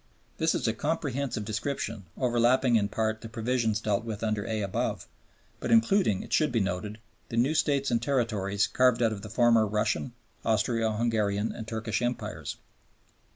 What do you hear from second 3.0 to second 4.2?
the provisions dealt